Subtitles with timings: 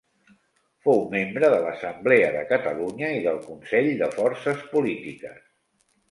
[0.85, 5.37] Fou membre de l'Assemblea de Catalunya i del Consell de Forces Polítiques.